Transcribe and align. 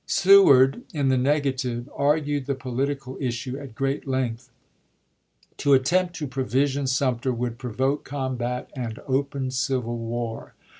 Seward, 0.07 0.81
in 0.95 1.09
the 1.09 1.17
negative, 1.19 1.87
argued 1.95 2.47
the 2.47 2.55
political 2.55 3.19
issue 3.19 3.59
at 3.59 3.75
great 3.75 4.07
length. 4.07 4.49
To 5.57 5.73
attempt 5.75 6.15
to 6.15 6.25
provision 6.27 6.87
Sumter 6.87 7.31
would 7.31 7.59
provoke 7.59 8.03
combat 8.03 8.71
and 8.75 8.97
open 9.05 9.51
civil 9.51 9.99
war. 9.99 10.55